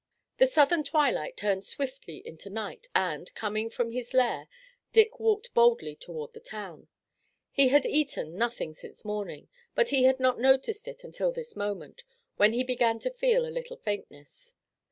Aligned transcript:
The 0.39 0.47
Southern 0.47 0.83
twilight 0.83 1.37
turned 1.37 1.63
swiftly 1.63 2.23
into 2.25 2.49
night 2.49 2.87
and, 2.95 3.31
coming 3.35 3.69
from 3.69 3.91
his 3.91 4.15
lair, 4.15 4.47
Dick 4.91 5.19
walked 5.19 5.53
boldly 5.53 5.95
toward 5.95 6.33
the 6.33 6.39
town. 6.39 6.87
He 7.51 7.67
had 7.67 7.85
eaten 7.85 8.35
nothing 8.35 8.73
since 8.73 9.05
morning, 9.05 9.47
but 9.75 9.89
he 9.89 10.05
had 10.05 10.19
not 10.19 10.39
noticed 10.39 10.87
it, 10.87 11.03
until 11.03 11.31
this 11.31 11.55
moment, 11.55 12.03
when 12.37 12.53
he 12.53 12.63
began 12.63 12.97
to 12.97 13.11
feel 13.11 13.45
a 13.45 13.53
little 13.53 13.77
faintness. 13.77 14.55